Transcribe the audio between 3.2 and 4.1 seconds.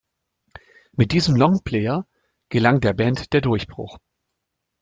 der Durchbruch.